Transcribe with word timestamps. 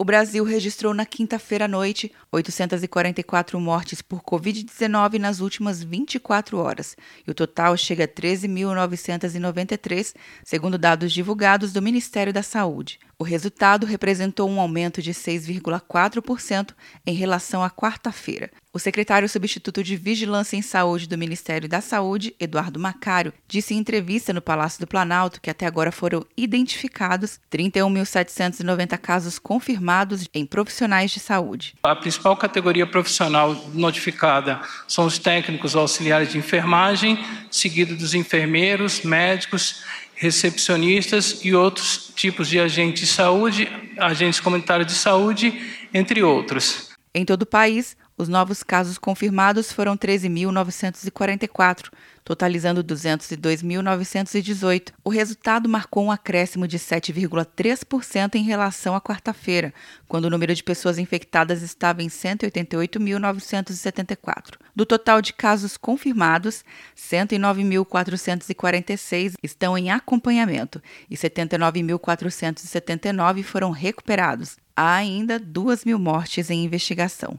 O 0.00 0.04
Brasil 0.04 0.44
registrou 0.44 0.94
na 0.94 1.04
quinta-feira 1.04 1.64
à 1.64 1.68
noite 1.68 2.12
844 2.30 3.58
mortes 3.58 4.00
por 4.00 4.22
Covid-19 4.22 5.18
nas 5.18 5.40
últimas 5.40 5.82
24 5.82 6.56
horas, 6.56 6.96
e 7.26 7.30
o 7.32 7.34
total 7.34 7.76
chega 7.76 8.04
a 8.04 8.08
13.993, 8.08 10.14
segundo 10.44 10.78
dados 10.78 11.12
divulgados 11.12 11.72
do 11.72 11.82
Ministério 11.82 12.32
da 12.32 12.44
Saúde. 12.44 13.00
O 13.20 13.24
resultado 13.24 13.84
representou 13.84 14.48
um 14.48 14.60
aumento 14.60 15.02
de 15.02 15.10
6,4% 15.10 16.70
em 17.04 17.12
relação 17.12 17.64
à 17.64 17.68
quarta-feira. 17.68 18.48
O 18.72 18.78
secretário 18.78 19.28
substituto 19.28 19.82
de 19.82 19.96
Vigilância 19.96 20.56
em 20.56 20.62
Saúde 20.62 21.08
do 21.08 21.18
Ministério 21.18 21.68
da 21.68 21.80
Saúde, 21.80 22.32
Eduardo 22.38 22.78
Macário, 22.78 23.32
disse 23.48 23.74
em 23.74 23.78
entrevista 23.78 24.32
no 24.32 24.40
Palácio 24.40 24.78
do 24.78 24.86
Planalto 24.86 25.40
que 25.40 25.50
até 25.50 25.66
agora 25.66 25.90
foram 25.90 26.24
identificados 26.36 27.40
31.790 27.50 28.96
casos 28.98 29.36
confirmados 29.36 30.28
em 30.32 30.46
profissionais 30.46 31.10
de 31.10 31.18
saúde. 31.18 31.74
A 31.82 31.96
principal 31.96 32.36
categoria 32.36 32.86
profissional 32.86 33.52
notificada 33.74 34.60
são 34.86 35.06
os 35.06 35.18
técnicos 35.18 35.74
auxiliares 35.74 36.30
de 36.30 36.38
enfermagem, 36.38 37.18
seguido 37.50 37.96
dos 37.96 38.14
enfermeiros, 38.14 39.02
médicos 39.02 39.82
recepcionistas 40.18 41.40
e 41.44 41.54
outros 41.54 42.10
tipos 42.14 42.48
de 42.48 42.58
agentes 42.58 43.00
de 43.00 43.06
saúde, 43.06 43.68
agentes 43.96 44.40
comunitários 44.40 44.88
de 44.88 44.94
saúde, 44.94 45.62
entre 45.94 46.22
outros. 46.22 46.90
Em 47.14 47.24
todo 47.24 47.42
o 47.42 47.46
país, 47.46 47.96
os 48.18 48.28
novos 48.28 48.62
casos 48.64 48.98
confirmados 48.98 49.72
foram 49.72 49.96
13.944, 49.96 51.92
totalizando 52.24 52.82
202.918. 52.82 54.88
O 55.04 55.10
resultado 55.10 55.68
marcou 55.68 56.04
um 56.04 56.10
acréscimo 56.10 56.66
de 56.66 56.80
7,3% 56.80 58.34
em 58.34 58.42
relação 58.42 58.96
à 58.96 59.00
quarta-feira, 59.00 59.72
quando 60.08 60.24
o 60.24 60.30
número 60.30 60.52
de 60.52 60.64
pessoas 60.64 60.98
infectadas 60.98 61.62
estava 61.62 62.02
em 62.02 62.08
188.974. 62.08 64.56
Do 64.74 64.84
total 64.84 65.22
de 65.22 65.32
casos 65.32 65.76
confirmados, 65.76 66.64
109.446 66.96 69.34
estão 69.40 69.78
em 69.78 69.92
acompanhamento 69.92 70.82
e 71.08 71.16
79.479 71.16 73.44
foram 73.44 73.70
recuperados. 73.70 74.56
Há 74.76 74.96
ainda 74.96 75.38
2 75.38 75.84
mil 75.84 76.00
mortes 76.00 76.50
em 76.50 76.64
investigação. 76.64 77.38